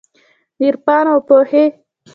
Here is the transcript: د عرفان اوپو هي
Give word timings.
د 0.57 0.59
عرفان 0.69 1.05
اوپو 1.13 1.37
هي 1.49 1.65